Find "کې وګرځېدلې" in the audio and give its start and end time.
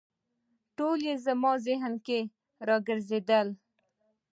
2.05-3.53